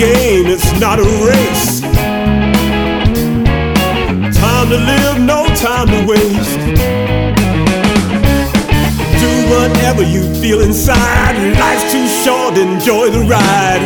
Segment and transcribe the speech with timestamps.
[0.00, 1.82] Game, it's not a race.
[4.40, 6.58] Time to live, no time to waste.
[9.20, 11.36] Do whatever you feel inside.
[11.60, 13.84] Life's too short, enjoy the ride.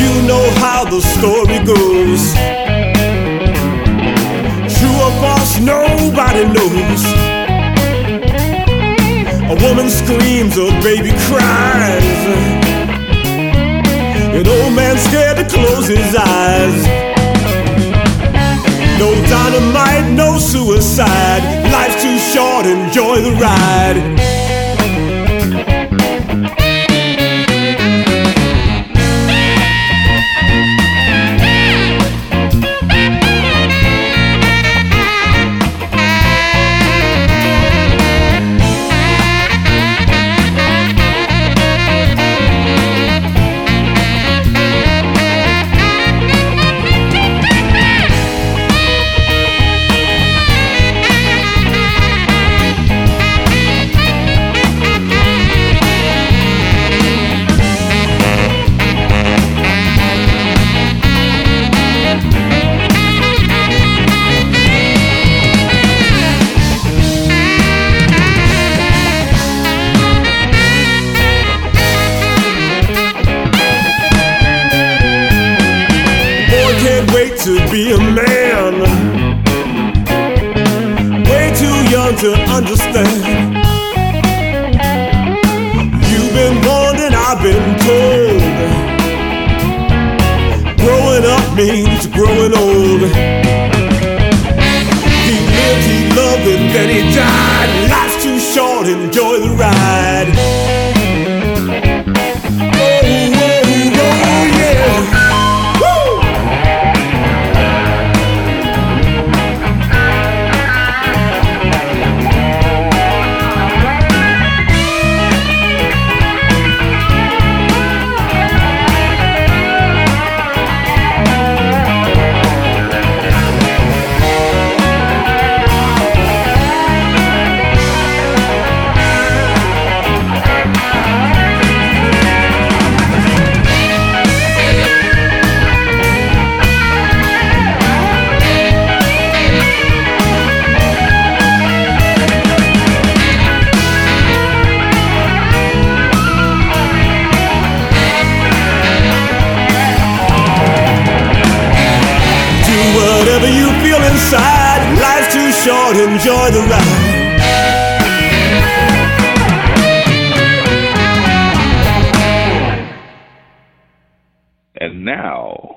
[0.00, 2.32] You know how the story goes.
[4.78, 7.21] True or false, nobody knows.
[9.62, 12.02] Woman screams, a baby cries.
[14.34, 16.84] An old man scared to close his eyes.
[18.98, 21.42] No dynamite, no suicide.
[21.72, 24.31] Life's too short, enjoy the ride.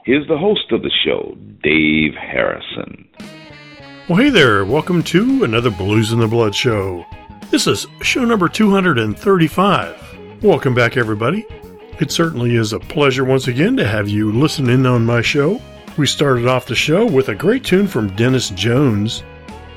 [0.06, 3.08] Here's the host of the show, Dave Harrison.
[4.08, 4.64] Well, hey there.
[4.64, 7.03] Welcome to another Blues in the Blood show.
[7.50, 10.44] This is show number 235.
[10.44, 11.47] Welcome back, everybody.
[12.00, 15.59] It certainly is a pleasure once again to have you listen in on my show.
[15.97, 19.24] We started off the show with a great tune from Dennis Jones.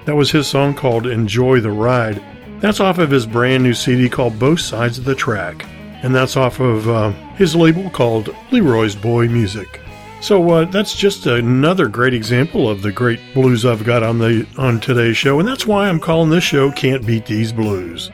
[0.05, 2.23] That was his song called Enjoy the Ride.
[2.61, 5.64] That's off of his brand new CD called Both Sides of the Track.
[6.02, 9.81] And that's off of uh, his label called Leroy's Boy Music.
[10.20, 14.47] So uh, that's just another great example of the great blues I've got on the
[14.59, 18.11] on today's show, and that's why I'm calling this show "Can't Beat These Blues."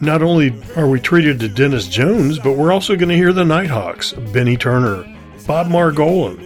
[0.00, 3.44] Not only are we treated to Dennis Jones, but we're also going to hear the
[3.44, 5.04] Nighthawks, Benny Turner,
[5.46, 6.38] Bob Margolin,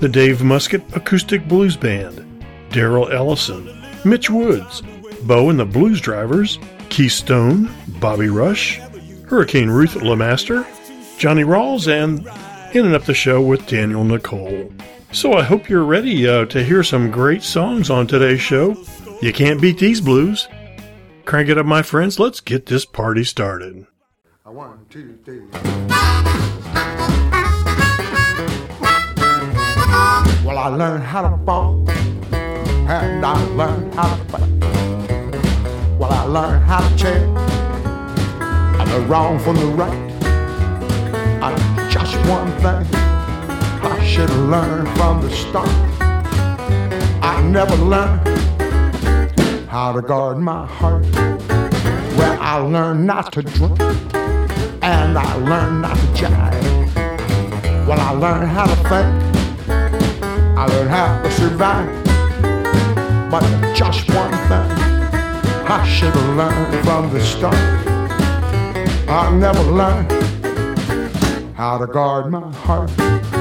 [0.00, 3.70] the Dave Muskett Acoustic Blues Band, Darryl Ellison,
[4.04, 4.82] Mitch Woods,
[5.22, 6.58] Bo and the Blues Drivers,
[6.88, 7.70] Keith Stone,
[8.00, 8.78] Bobby Rush,
[9.26, 10.66] Hurricane Ruth LaMaster,
[11.18, 12.26] Johnny Rawls, and
[12.74, 14.72] ending up the show with Danielle Nicole.
[15.12, 18.76] So I hope you're ready uh, to hear some great songs on today's show.
[19.20, 20.48] You can't beat these blues.
[21.24, 22.18] Crank it up, my friends.
[22.18, 23.86] Let's get this party started.
[24.44, 25.42] One, two, three.
[30.44, 31.88] Well, I learned how to fall,
[32.32, 34.50] and I learned how to fight.
[35.98, 37.34] Well, I learned how to tell
[38.90, 40.10] the wrong from the right.
[41.42, 41.79] I
[42.28, 42.86] one thing
[43.82, 45.68] I should have learned from the start.
[47.22, 48.26] I never learned
[49.68, 51.04] how to guard my heart.
[52.18, 53.80] Well, I learned not to drink,
[54.82, 57.86] and I learned not to jive.
[57.86, 59.10] Well, I learned how to think.
[60.58, 62.04] I learned how to survive.
[63.30, 63.44] But
[63.74, 64.70] just one thing
[65.70, 67.54] I should have learned from the start.
[69.08, 70.19] I never learned
[71.60, 73.39] how to guard my heart.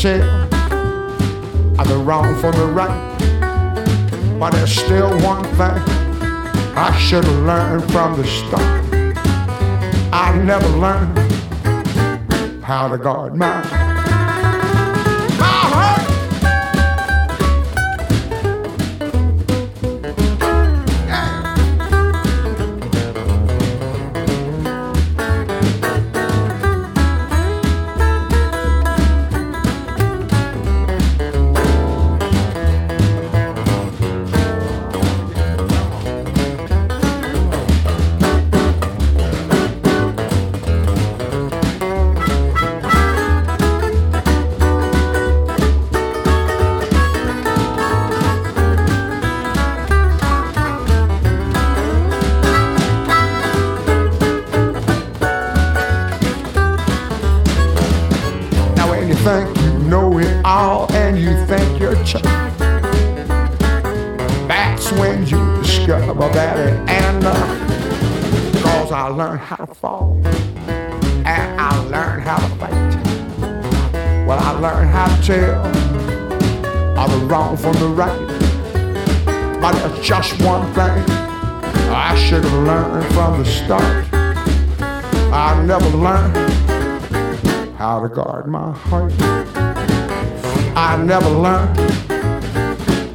[0.00, 0.48] Tell
[1.84, 3.18] the wrong for the right.
[4.38, 5.82] But there's still one thing
[6.74, 8.84] I should have learned from the start.
[10.10, 11.18] I never learned
[12.64, 13.79] how to guard my
[91.10, 91.76] never learned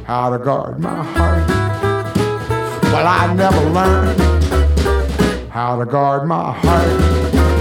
[0.04, 1.48] how to guard my heart.
[2.92, 4.20] Well, I never learned
[5.50, 7.55] how to guard my heart.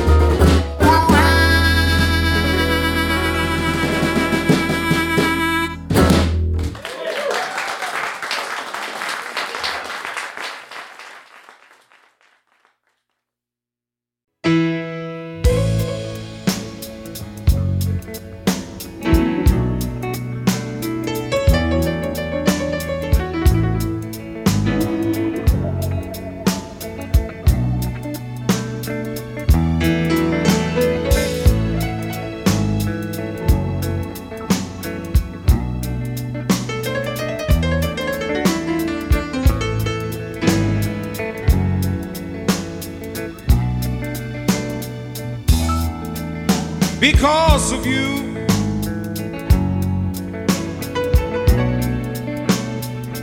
[47.00, 48.36] because of you.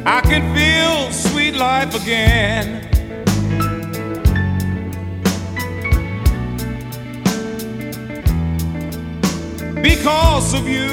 [0.04, 2.88] I can feel sweet life again.
[9.82, 10.88] Because of you,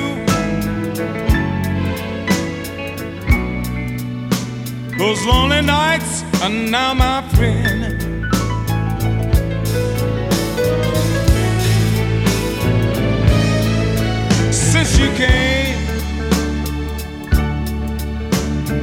[4.97, 7.78] those lonely nights are now my friend.
[14.99, 15.77] you came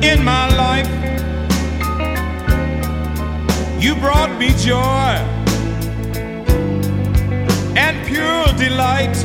[0.02, 0.88] in my life.
[3.78, 5.12] You brought me joy
[7.76, 9.16] and pure delight.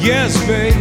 [0.00, 0.74] Yes, babe.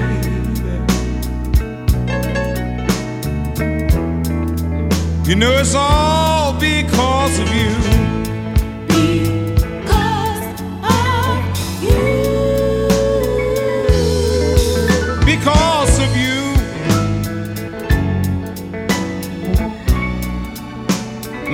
[5.27, 8.06] You know it's all because of you.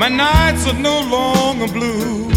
[0.03, 2.27] My nights are no longer blue.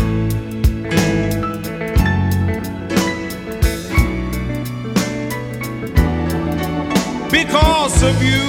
[7.29, 8.45] Because of you.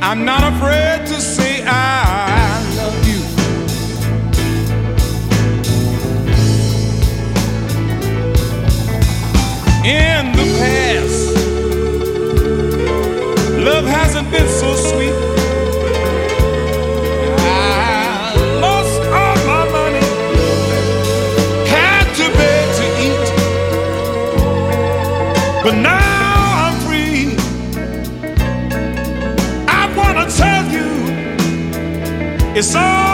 [0.00, 3.22] I'm not afraid to say I love you.
[9.84, 10.85] In the past.
[25.66, 27.34] But now I'm free.
[29.66, 30.86] I wanna tell you,
[32.56, 33.05] it's all.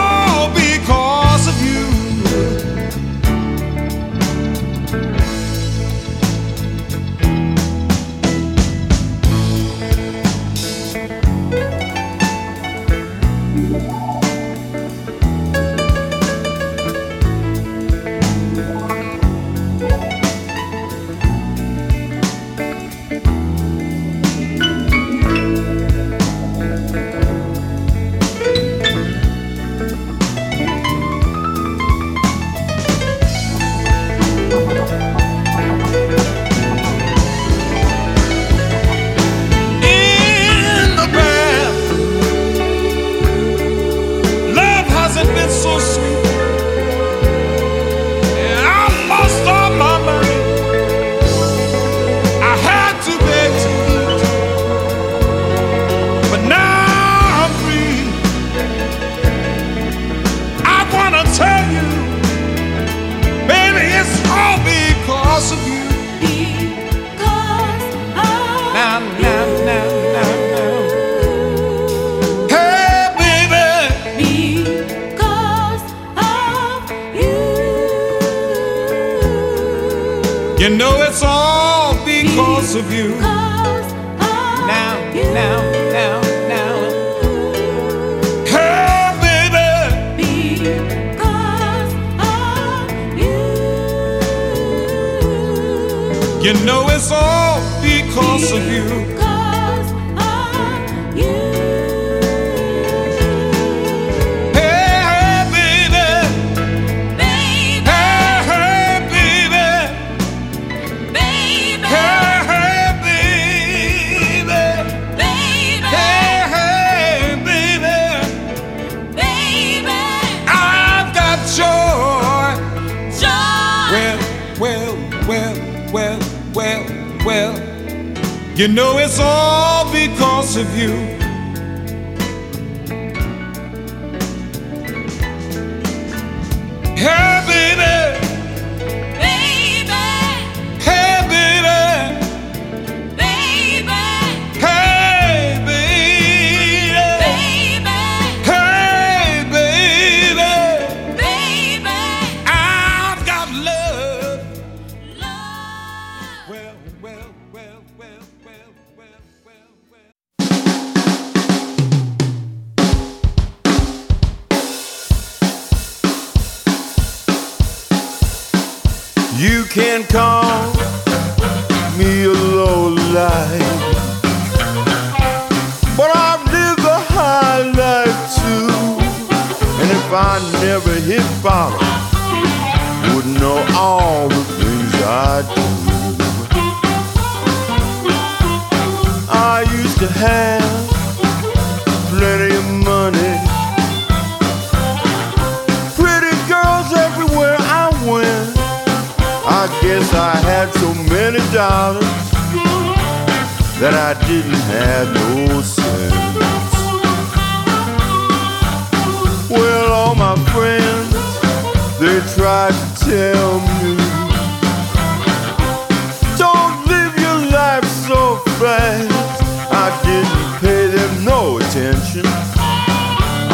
[128.63, 131.12] You know it's all because of you.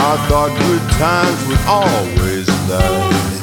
[0.01, 3.38] I thought good times would always last.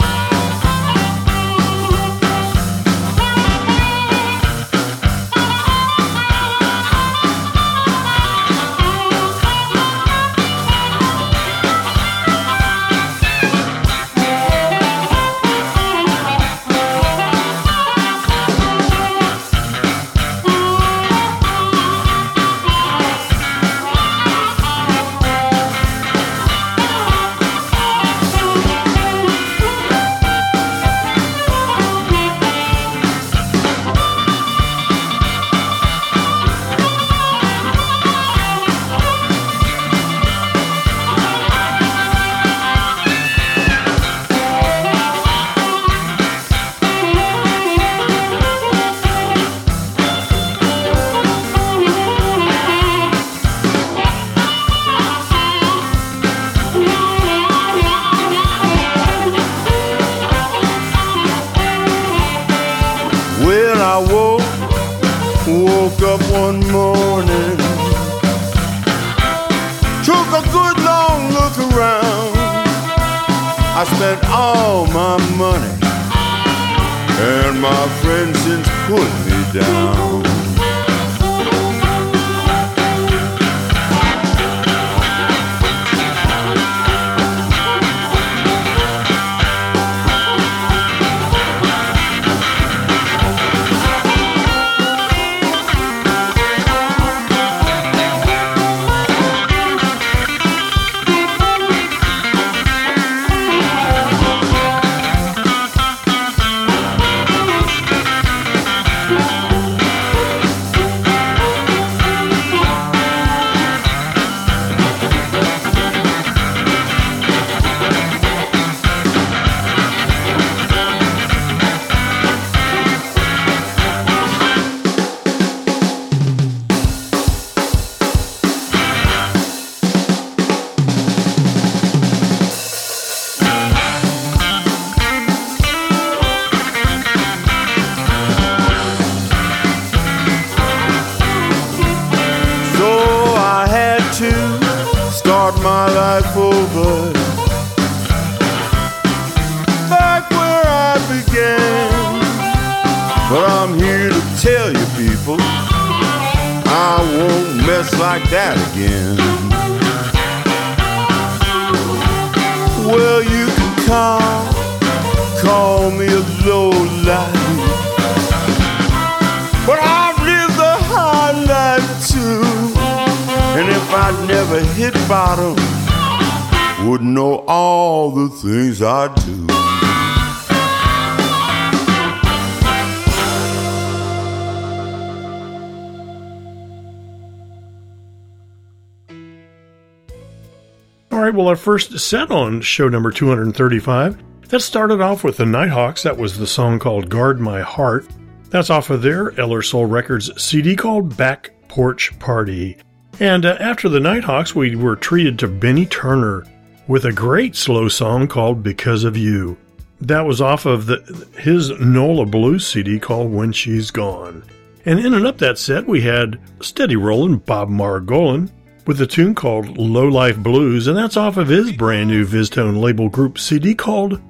[191.47, 196.03] Our first set on show number 235, that started off with the Nighthawks.
[196.03, 198.09] That was the song called Guard My Heart.
[198.51, 202.79] That's off of their EllerSoul Records CD called Back Porch Party.
[203.21, 206.45] And uh, after the Nighthawks, we were treated to Benny Turner
[206.89, 209.57] with a great slow song called Because of You.
[210.01, 214.43] That was off of the, his NOLA Blues CD called When She's Gone.
[214.85, 218.51] And in and up that set, we had steady rolling Bob Margolin
[218.87, 222.81] with a tune called Low Life Blues, and that's off of his brand new VizzTone
[222.81, 224.21] label group CD called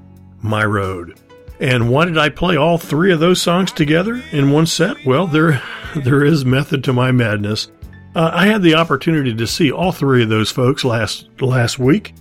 [0.41, 1.19] My Road.
[1.61, 5.05] And why did I play all three of those songs together in one set?
[5.07, 5.63] Well, there,
[5.97, 7.71] there is method to my madness.
[8.15, 12.15] Uh, I had the opportunity to see all three of those folks last last week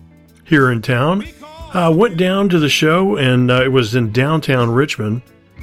[0.43, 1.25] here in town.
[1.73, 5.21] I went down to the show, and uh, it was in downtown Richmond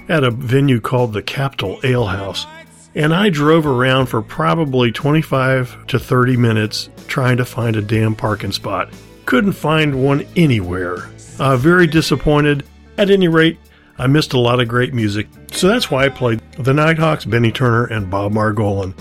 [0.08, 2.46] at a venue called the Capitol Ale House.
[2.94, 8.14] And I drove around for probably 25 to 30 minutes trying to find a damn
[8.14, 8.92] parking spot.
[9.24, 11.08] Couldn't find one anywhere.
[11.38, 12.64] Uh, very disappointed.
[12.98, 13.58] At any rate,
[13.98, 15.26] I missed a lot of great music.
[15.52, 18.94] So that's why I played the Nighthawks, Benny Turner, and Bob Margolin.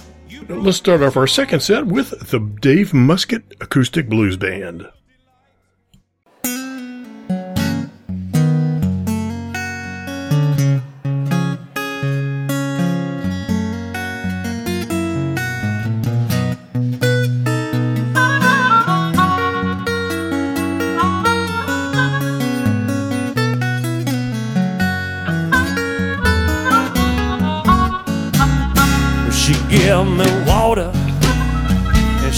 [0.48, 4.88] Let's start off our second set with the Dave Muskett Acoustic Blues Band.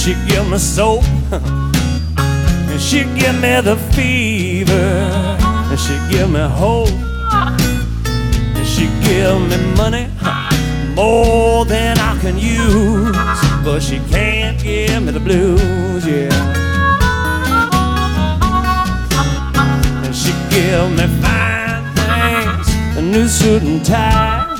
[0.03, 6.89] She give me soap, and she give me the fever, and she give me hope,
[7.31, 10.09] and she give me money
[10.93, 13.15] more than I can use,
[13.63, 16.33] but she can't give me the blues, yeah.
[20.03, 24.53] And she give me fine things, a new suit and tie,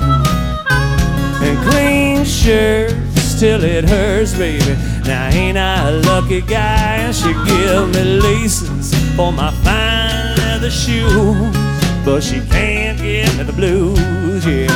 [1.42, 4.74] and clean shirts till it hurts, baby.
[5.06, 6.96] Now ain't I a lucky guy?
[7.04, 11.54] And she give me laces for my fine leather shoes,
[12.04, 14.72] but she can't give me the blues, yeah.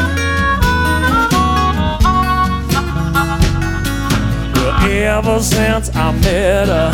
[4.55, 6.93] Well, ever since I met her,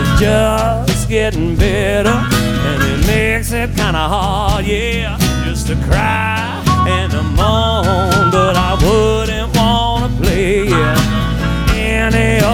[0.00, 7.10] it's just getting better, and it makes it kinda hard, yeah, just to cry and
[7.12, 8.30] to moan.
[8.30, 9.29] But I wouldn't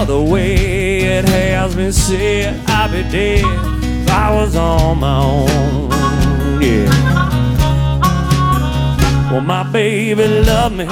[0.09, 1.01] other way.
[1.01, 6.87] It has been said I'd be dead if I was on my own, yeah.
[9.29, 10.85] Well, my baby loved me,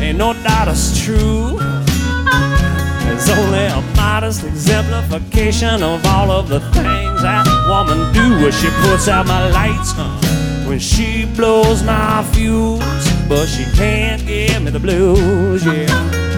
[0.00, 1.58] ain't no doubt it's true.
[3.10, 8.68] It's only a modest exemplification of all of the things that woman do when she
[8.86, 10.68] puts out my lights, huh?
[10.68, 12.78] when she blows my fuse,
[13.28, 16.37] but she can't give me the blues, yeah.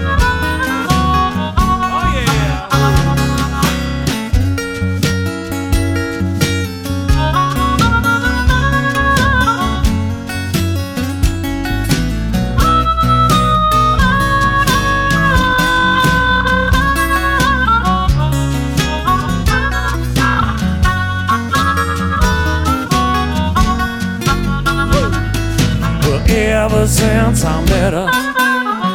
[27.44, 28.08] I met her,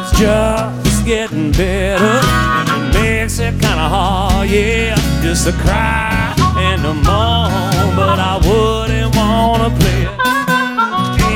[0.00, 2.20] it's just getting better.
[2.58, 7.96] And it makes it kinda hard, yeah, just to cry and to moan.
[7.96, 10.10] But I wouldn't wanna play it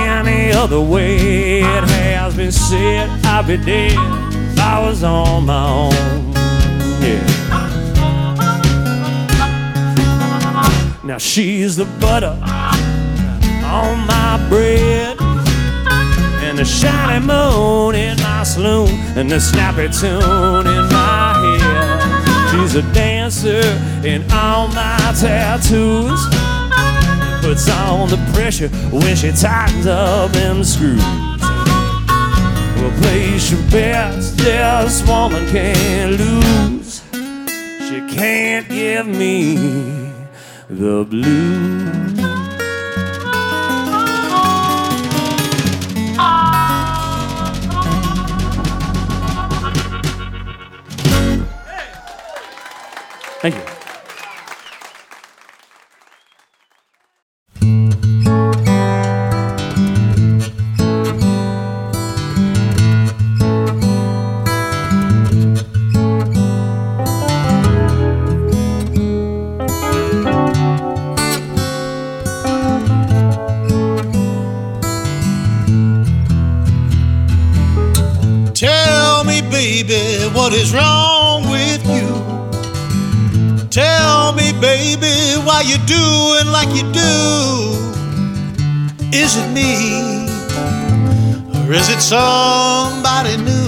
[0.08, 1.62] any other way.
[1.62, 3.98] It has been said I'd be dead
[4.52, 6.32] if I was on my own,
[7.02, 7.40] yeah.
[11.02, 12.36] Now she's the butter
[13.64, 15.09] on my bread
[16.60, 22.50] the shiny moon in my saloon and the snappy tune in my head.
[22.50, 23.62] She's a dancer
[24.04, 26.20] in all my tattoos.
[27.40, 31.02] Puts on the pressure when she tightens up them screws.
[32.76, 37.02] Well, place your bets, this woman can't lose.
[37.88, 40.12] She can't give me
[40.68, 42.09] the blues.
[85.90, 87.14] Doing like you do?
[89.12, 90.28] Is it me?
[91.58, 93.59] Or is it somebody new?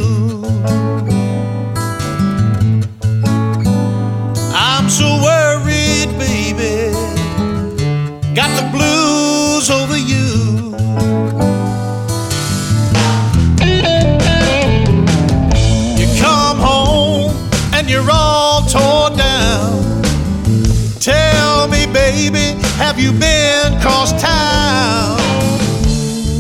[22.83, 25.17] Have you been cross town?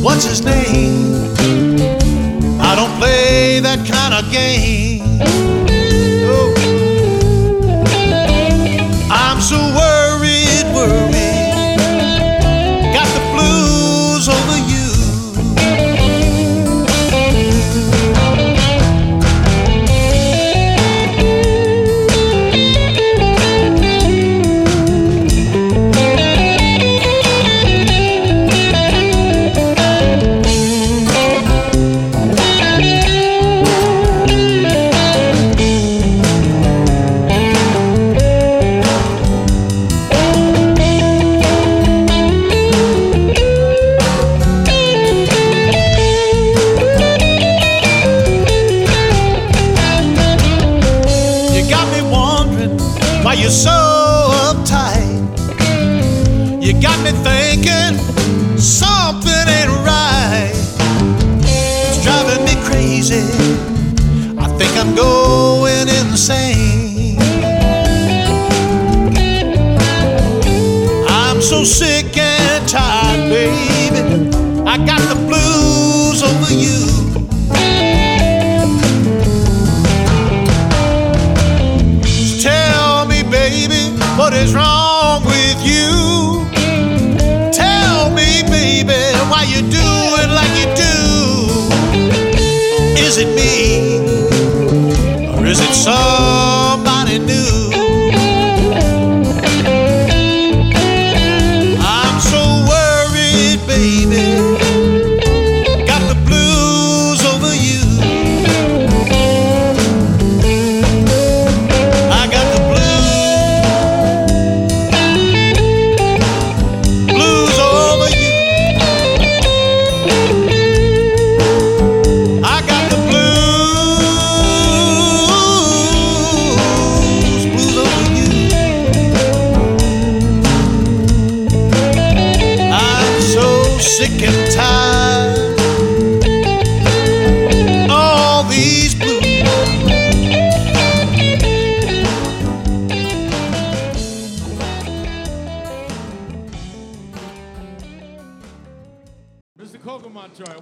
[0.02, 1.30] What's his name?
[2.60, 5.20] I don't play that kind of game.
[6.26, 6.52] Oh.
[9.08, 9.56] I'm so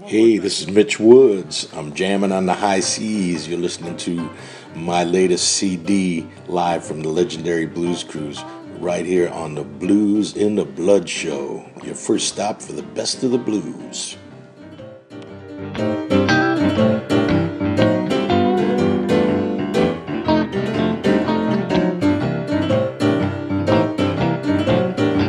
[0.05, 1.67] Hey, this is Mitch Woods.
[1.73, 3.49] I'm jamming on the high C's.
[3.49, 4.29] You're listening to
[4.75, 8.45] my latest CD live from the legendary Blues Cruise
[8.79, 11.65] right here on the Blues in the Blood show.
[11.83, 14.19] Your first stop for the best of the blues.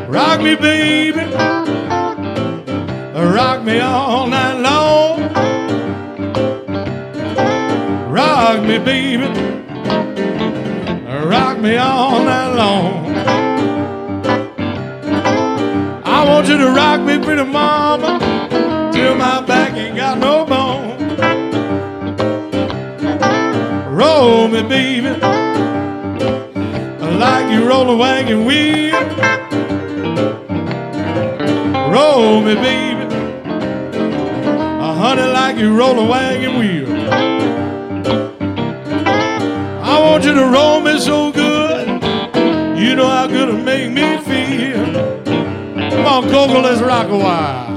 [0.10, 1.01] Rock me, baby.
[3.62, 5.22] Rock me all night long.
[8.12, 9.28] Rock me, baby.
[11.28, 13.16] Rock me all night long.
[16.04, 18.18] I want you to rock me, pretty mama,
[18.92, 20.98] till my back ain't got no bone.
[23.96, 25.10] Roll me, baby,
[27.20, 29.00] like you roll a wagon wheel.
[31.92, 33.01] Roll me, baby.
[35.62, 36.92] You roll a wagon wheel.
[39.84, 41.88] I want you to roll me so good.
[42.80, 45.22] You know how good it make me feel.
[45.92, 47.71] Come on, Coco, let's rock a while.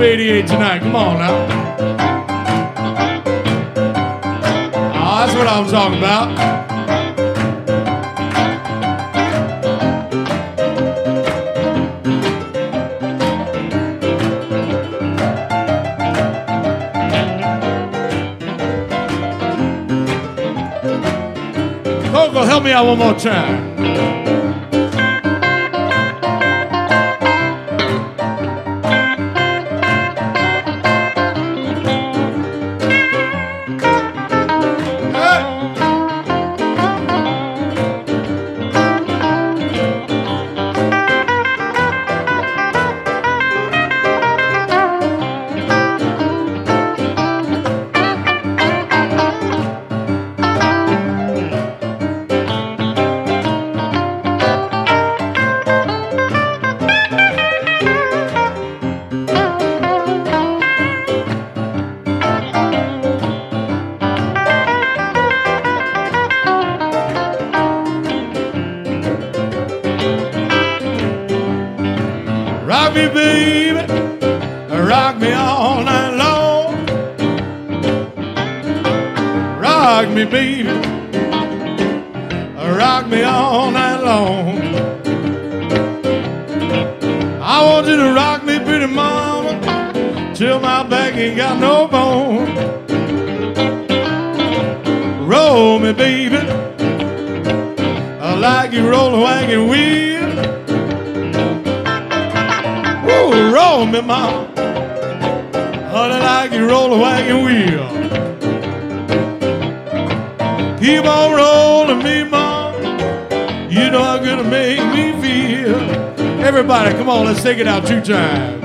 [0.00, 0.78] Club 88 tonight.
[0.78, 1.46] Come on now.
[4.96, 6.38] Oh, that's what I'm talking about.
[22.10, 23.69] Coco, help me out one more time.
[87.80, 89.58] Want you to rock me, pretty mama,
[90.34, 92.54] till my back ain't got no bone.
[95.26, 96.36] Roll me, baby,
[98.20, 100.28] I like you roll a wagon wheel.
[103.06, 104.46] Woo, roll me, mama,
[105.90, 107.88] honey, like you roll a wagon wheel.
[110.78, 112.76] Keep on rolling me, mama.
[113.70, 116.19] You know how good it make me feel.
[116.42, 118.60] Everybody, come on, let's take it out two times.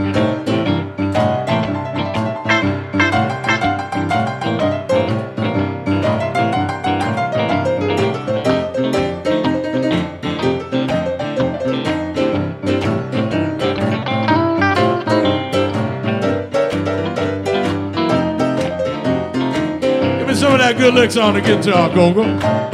[20.17, 22.64] Give me me some of that good licks on the guitar, Coco.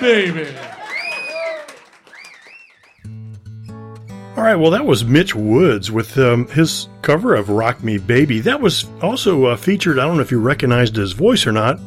[0.00, 0.48] Baby.
[4.36, 8.40] All right, well, that was Mitch Woods with um, his cover of Rock Me Baby.
[8.40, 11.78] That was also uh, featured, I don't know if you recognized his voice or not,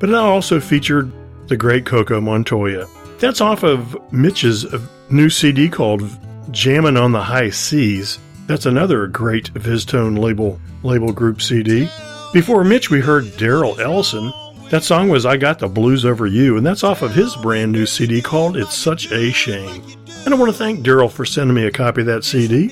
[0.00, 1.12] but it also featured
[1.46, 2.88] the great Coco Montoya.
[3.20, 4.80] That's off of Mitch's uh,
[5.10, 6.02] new CD called
[6.50, 8.18] Jammin' on the High C's.
[8.46, 11.88] That's another great VizzTone label, label group CD.
[12.32, 14.32] Before Mitch, we heard Darryl Ellison.
[14.70, 17.72] That song was I Got the Blues Over You, and that's off of his brand
[17.72, 19.82] new CD called It's Such a Shame.
[20.24, 22.68] And I want to thank Darryl for sending me a copy of that CD.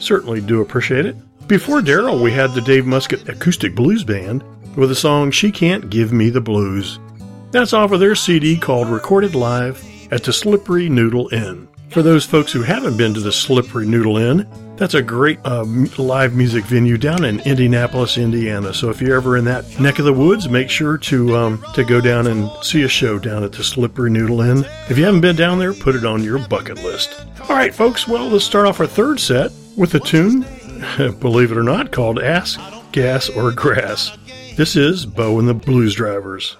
[0.00, 1.16] Certainly do appreciate it.
[1.46, 4.42] Before Darryl, we had the Dave Muskett Acoustic Blues Band
[4.74, 6.98] with the song She Can't Give Me the Blues.
[7.50, 11.68] That's off of their CD called Recorded Live at the Slippery Noodle Inn.
[11.90, 15.64] For those folks who haven't been to the Slippery Noodle Inn, that's a great uh,
[15.98, 18.74] live music venue down in Indianapolis, Indiana.
[18.74, 21.84] So if you're ever in that neck of the woods, make sure to um, to
[21.84, 24.64] go down and see a show down at the Slippery Noodle Inn.
[24.88, 27.24] If you haven't been down there, put it on your bucket list.
[27.42, 28.08] All right, folks.
[28.08, 30.40] Well, let's start off our third set with a tune,
[31.20, 32.58] believe it or not, called "Ass,
[32.92, 34.16] Gas, or Grass."
[34.56, 36.56] This is Bo and the Bluesdrivers.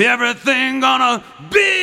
[0.00, 1.75] Everything gonna be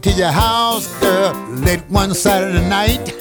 [0.00, 3.14] to your house, girl, late one Saturday night.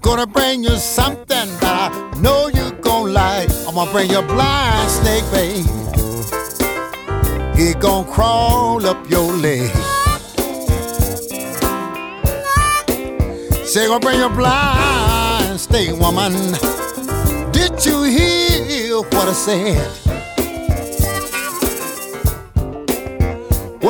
[0.00, 1.26] Gonna bring you something
[1.60, 3.50] that I know you gon' like.
[3.66, 5.66] I'm gonna bring you a blind snake, babe.
[7.56, 9.70] he gon' crawl up your leg.
[13.66, 16.32] Say, gonna bring your blind state woman.
[17.52, 20.09] Did you hear what I said?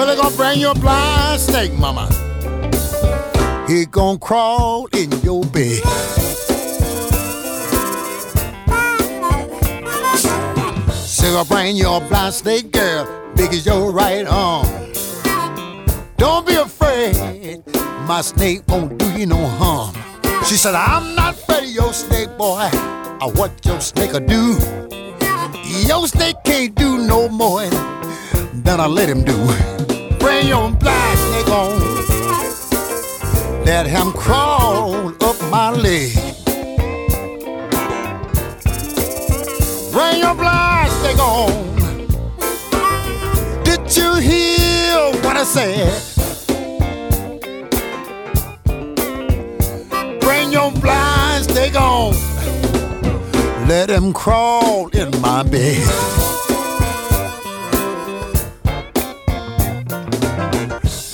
[0.00, 2.08] Well, they gonna bring your blind snake, mama.
[3.68, 5.82] He gon' crawl in your bed.
[11.04, 13.04] Say, gonna bring your blind snake girl,
[13.36, 14.66] big as your right arm.
[16.16, 17.62] Don't be afraid,
[18.06, 19.94] my snake won't do you no harm.
[20.46, 22.70] She said, I'm not afraid of your snake, boy.
[23.20, 24.56] Or what your snake'll do.
[25.86, 27.64] Your snake can't do no more
[28.64, 29.36] than I let him do.
[30.18, 31.80] Bring your blind snake on.
[33.64, 36.12] Let him crawl up my leg.
[39.92, 41.50] Bring your blind snake on.
[43.64, 46.02] Did you hear what I said?
[50.20, 52.14] Bring your blind snake on.
[53.68, 56.19] Let him crawl in my bed.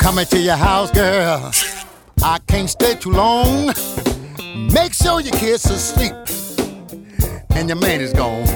[0.06, 1.50] Coming to your house, girl.
[2.22, 3.72] I can't stay too long.
[4.72, 6.14] Make sure your kids asleep
[7.50, 8.46] and your man is gone.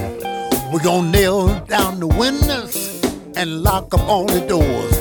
[0.72, 3.03] We're gonna nail down the windows
[3.34, 4.96] and lock up all the doors.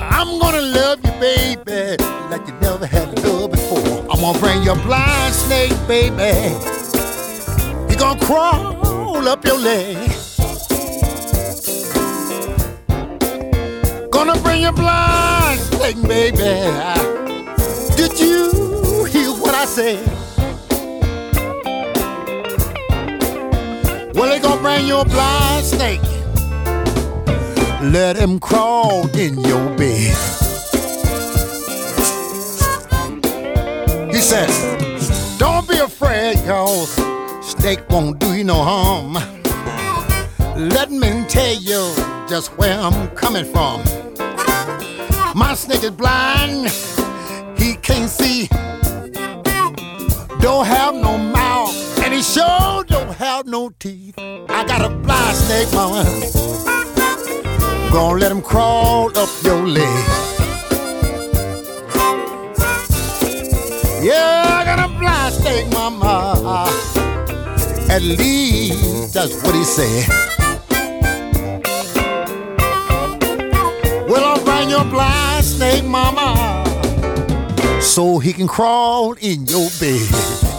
[0.00, 4.00] I'm gonna love you, baby, like you never had love before.
[4.10, 6.56] I'm gonna bring your blind snake, baby.
[7.90, 10.13] He gonna crawl up your leg.
[14.14, 16.38] Gonna bring your blind snake, baby.
[17.96, 20.06] Did you hear what I said?
[24.14, 26.00] Well, they gonna bring your blind snake.
[27.82, 30.14] Let him crawl in your bed.
[34.14, 34.48] He said,
[35.38, 36.94] Don't be afraid, cause
[37.44, 39.14] snake won't do you no harm.
[40.56, 41.92] Let me tell you
[42.28, 43.82] just where I'm coming from.
[45.36, 46.70] My snake is blind,
[47.58, 48.46] he can't see,
[50.38, 54.14] don't have no mouth, and he sure don't have no teeth.
[54.16, 56.04] I got a blind snake, mama.
[57.92, 60.04] Gonna let him crawl up your leg.
[64.04, 66.68] Yeah, I got a blind snake, mama.
[67.90, 70.08] At least that's what he said.
[74.08, 75.23] Well, I'll bring your blind
[75.54, 76.64] snake, mama,
[77.80, 80.53] so he can crawl in your bed.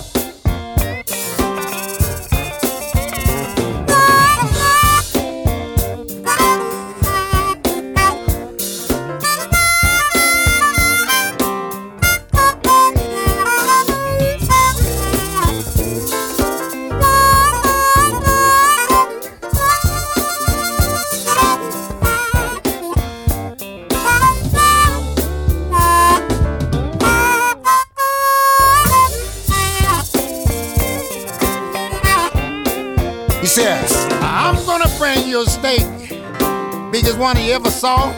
[37.25, 38.13] One he ever saw.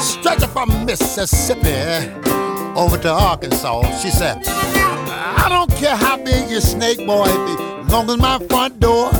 [0.00, 2.10] Stretching from Mississippi
[2.74, 3.82] over to Arkansas.
[4.00, 7.54] She said, I don't care how big your snake boy be,
[7.92, 9.10] long as my front door.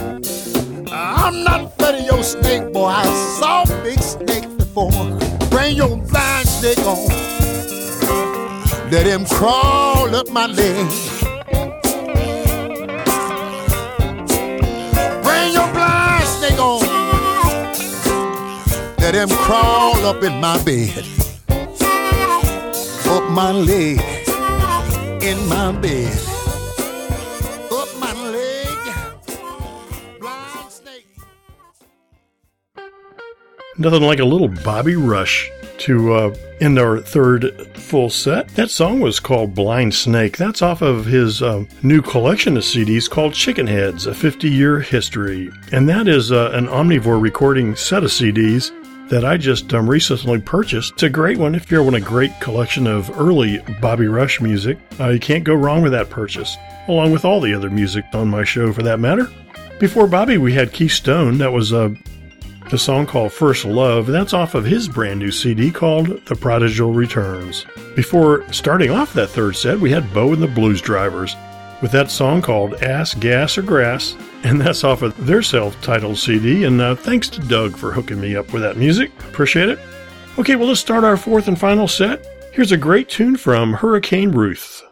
[0.91, 2.87] I'm not afraid of your snake boy.
[2.87, 3.05] I
[3.39, 4.91] saw big snakes before.
[5.51, 7.07] Bring your blind snake on.
[8.91, 11.30] Let him crawl up my leg.
[19.13, 21.05] Let him crawl up in my bed.
[23.07, 23.99] Up my leg.
[25.21, 26.17] In my bed.
[27.73, 28.79] Up my leg.
[30.21, 31.07] Blind snake.
[33.79, 38.47] Nothing like a little Bobby Rush to uh, end our third full set.
[38.51, 40.37] That song was called Blind Snake.
[40.37, 44.79] That's off of his uh, new collection of CDs called Chicken Heads, a 50 year
[44.79, 45.51] history.
[45.73, 48.71] And that is uh, an Omnivore recording set of CDs
[49.11, 50.95] that I just um, recently purchased.
[50.95, 54.79] It's a great one if you want a great collection of early Bobby Rush music.
[54.99, 56.57] Uh, you can't go wrong with that purchase,
[56.89, 59.29] along with all the other music on my show for that matter.
[59.79, 61.39] Before Bobby, we had Keith Stone.
[61.39, 61.91] That was uh,
[62.71, 64.07] the song called First Love.
[64.07, 67.67] and That's off of his brand new CD called The Prodigal Returns.
[67.97, 71.35] Before starting off that third set, we had Bo and the Bluesdrivers
[71.81, 76.19] with that song called Ass, Gas, or Grass, and that's off of their self titled
[76.19, 76.65] CD.
[76.65, 79.11] And uh, thanks to Doug for hooking me up with that music.
[79.29, 79.79] Appreciate it.
[80.39, 82.25] Okay, well, let's start our fourth and final set.
[82.53, 84.83] Here's a great tune from Hurricane Ruth.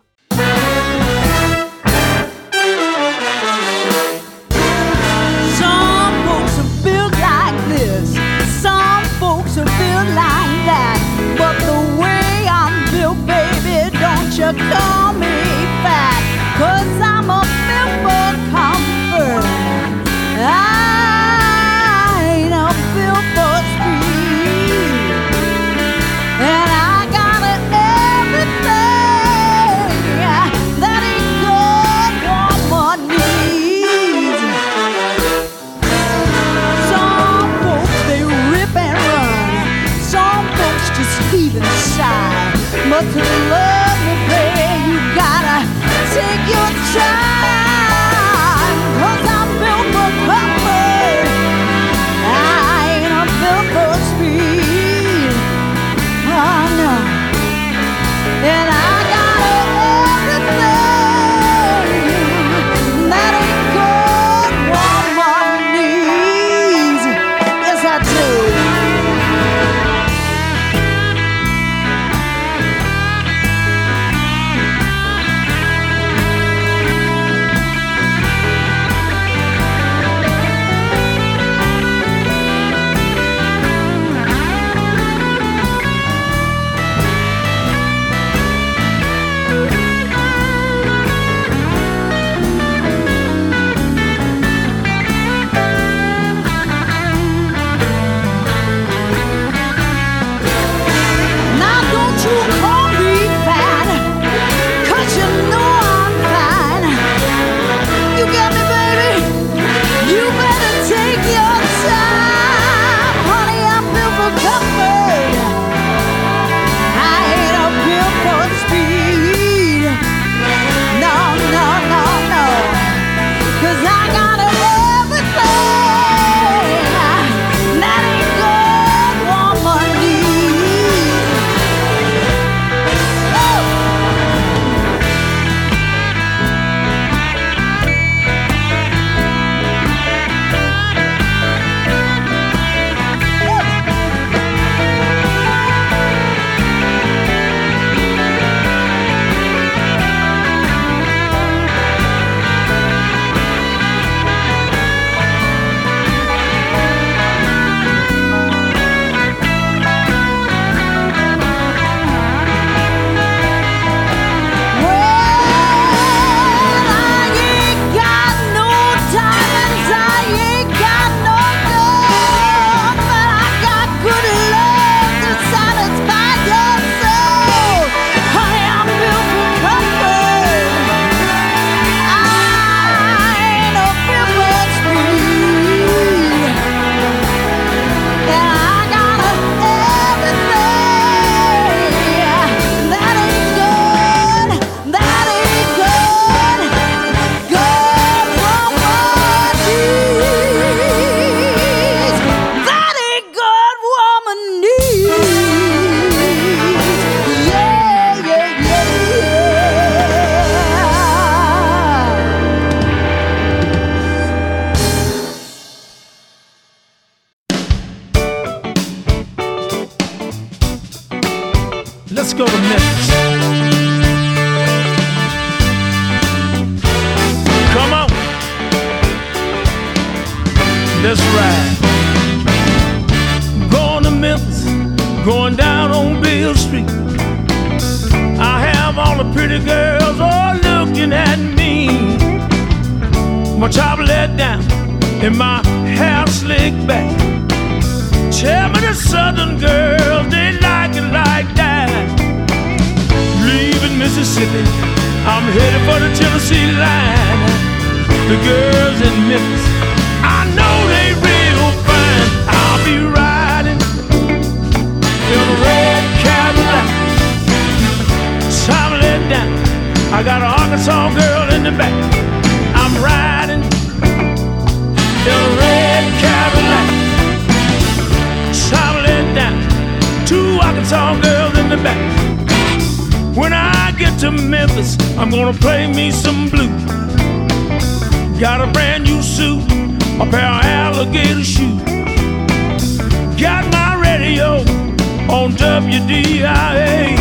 [295.49, 297.17] On WDIA.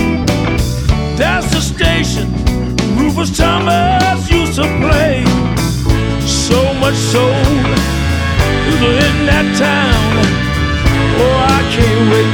[1.18, 2.32] That's the station
[2.98, 5.24] Rufus Thomas used to play.
[6.26, 7.46] So much soul
[8.70, 10.16] is in that town.
[11.20, 12.34] Oh, I can't wait,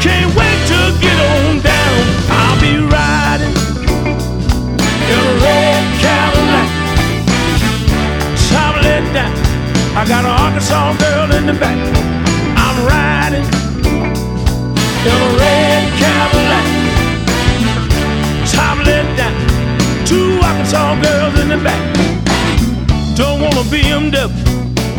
[0.00, 2.00] can't wait to get on down.
[2.40, 3.56] I'll be riding
[5.10, 6.70] in a red Cadillac.
[8.48, 9.34] Top let down.
[9.96, 12.07] I got an Arkansas girl in the back.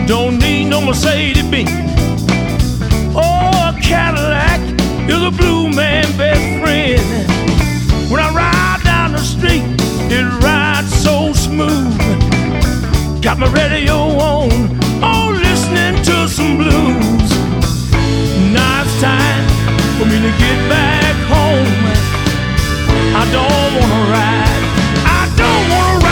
[0.09, 1.69] Don't need no Mercedes Benz.
[3.15, 4.59] Oh, a Cadillac
[5.07, 8.11] is a blue man best friend.
[8.11, 9.61] When I ride down the street,
[10.09, 11.93] it rides so smooth.
[13.21, 17.29] Got my radio on, oh, listening to some blues.
[18.91, 19.58] It's time
[20.21, 21.81] to get back home.
[23.15, 24.63] I don't wanna ride,
[25.05, 26.08] I don't wanna ride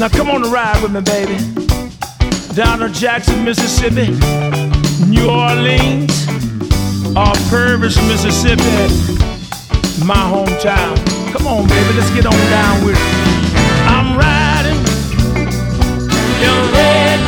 [0.00, 1.36] Now come on and ride with me, baby.
[2.54, 4.16] Down to Jackson, Mississippi,
[5.04, 6.26] New Orleans,
[7.14, 8.64] or Purvis, Mississippi,
[10.06, 10.96] my hometown.
[11.34, 13.02] Come on, baby, let's get on down with it.
[13.92, 14.80] I'm riding
[16.40, 17.20] in a red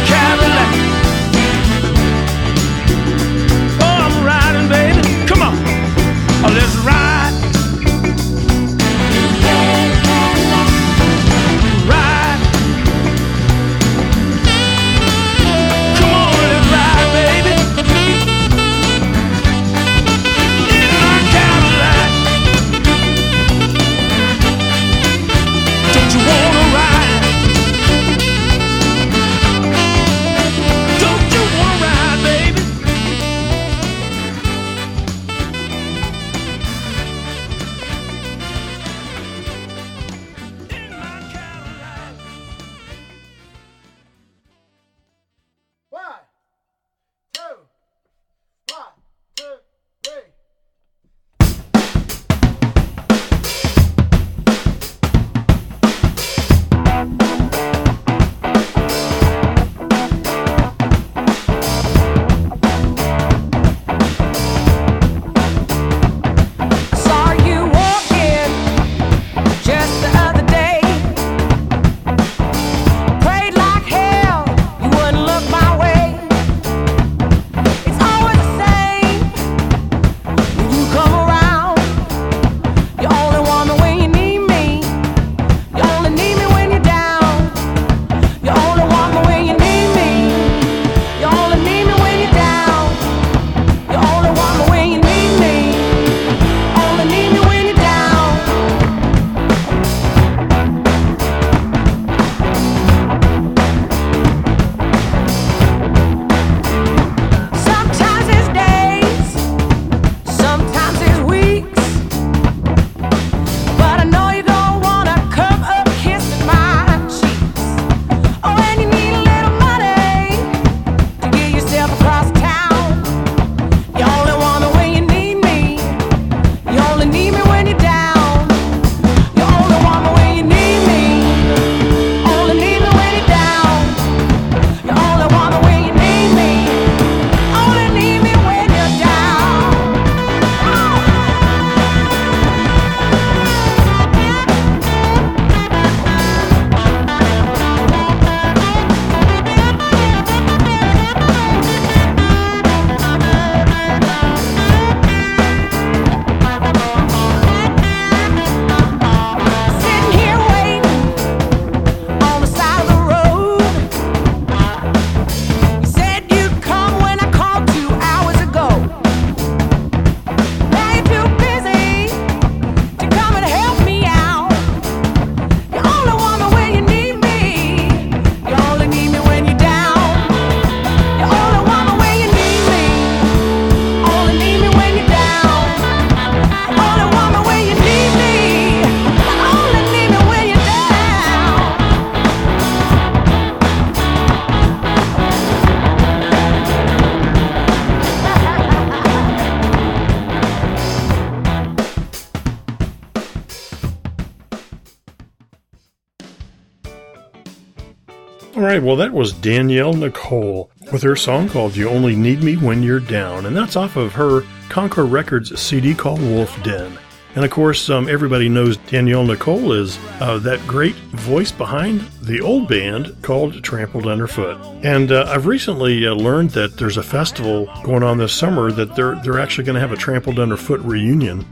[208.73, 212.83] right, well, that was Danielle Nicole with her song called You Only Need Me When
[212.83, 216.99] You're Down, and that's off of her Concord Records CD called Wolf Den.
[217.35, 222.41] And of course, um, everybody knows Danielle Nicole is uh, that great voice behind the
[222.41, 224.59] old band called Trampled Underfoot.
[224.83, 228.97] And uh, I've recently uh, learned that there's a festival going on this summer that
[228.97, 231.45] they're they're actually going to have a Trampled Underfoot reunion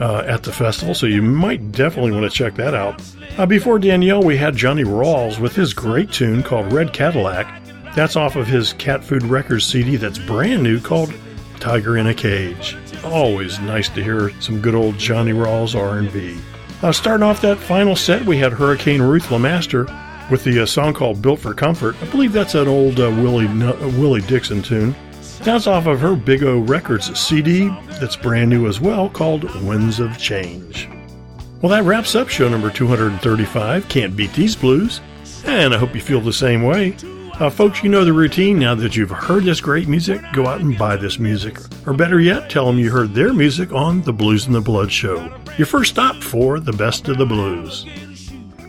[0.00, 3.00] uh, at the festival, so you might definitely want to check that out.
[3.36, 7.48] Uh, before Danielle, we had Johnny Rawls with his great tune called Red Cadillac.
[7.96, 11.12] That's off of his Catfood Records CD that's brand new called
[11.58, 12.76] Tiger in a Cage.
[13.02, 16.38] Always nice to hear some good old Johnny Rawls R&B.
[16.80, 19.90] Uh, starting off that final set, we had Hurricane Ruth LaMaster
[20.30, 23.48] with the uh, song called "Built for Comfort." I believe that's an old uh, Willie
[23.48, 24.94] uh, Willie Dixon tune.
[25.40, 27.68] That's off of her Big O Records CD
[27.98, 30.88] that's brand new as well, called "Winds of Change."
[31.64, 33.88] Well, that wraps up show number 235.
[33.88, 35.00] Can't beat these blues,
[35.46, 36.94] and I hope you feel the same way.
[37.40, 38.58] Uh, folks, you know the routine.
[38.58, 41.56] Now that you've heard this great music, go out and buy this music.
[41.86, 45.34] Or better yet, tell them you heard their music on the BluzNdaBlood show.
[45.56, 47.86] Your first stop for the best of the blues.